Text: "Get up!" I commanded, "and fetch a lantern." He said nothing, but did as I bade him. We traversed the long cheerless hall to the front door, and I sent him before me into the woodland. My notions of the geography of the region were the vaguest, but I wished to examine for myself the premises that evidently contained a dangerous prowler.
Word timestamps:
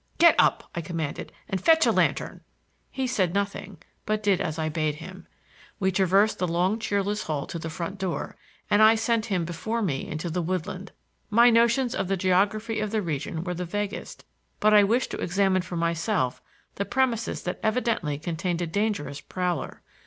"Get 0.17 0.33
up!" 0.39 0.63
I 0.73 0.81
commanded, 0.81 1.31
"and 1.47 1.61
fetch 1.63 1.85
a 1.85 1.91
lantern." 1.91 2.41
He 2.89 3.05
said 3.05 3.35
nothing, 3.35 3.77
but 4.07 4.23
did 4.23 4.41
as 4.41 4.57
I 4.57 4.67
bade 4.67 4.95
him. 4.95 5.27
We 5.79 5.91
traversed 5.91 6.39
the 6.39 6.47
long 6.47 6.79
cheerless 6.79 7.25
hall 7.25 7.45
to 7.45 7.59
the 7.59 7.69
front 7.69 7.99
door, 7.99 8.35
and 8.67 8.81
I 8.81 8.95
sent 8.95 9.27
him 9.27 9.45
before 9.45 9.83
me 9.83 10.07
into 10.07 10.31
the 10.31 10.41
woodland. 10.41 10.91
My 11.29 11.51
notions 11.51 11.93
of 11.93 12.07
the 12.07 12.17
geography 12.17 12.79
of 12.79 12.89
the 12.89 13.03
region 13.03 13.43
were 13.43 13.53
the 13.53 13.63
vaguest, 13.63 14.25
but 14.59 14.73
I 14.73 14.83
wished 14.83 15.11
to 15.11 15.19
examine 15.21 15.61
for 15.61 15.75
myself 15.77 16.41
the 16.73 16.83
premises 16.85 17.43
that 17.43 17.59
evidently 17.61 18.17
contained 18.17 18.63
a 18.63 18.65
dangerous 18.65 19.21
prowler. 19.21 19.83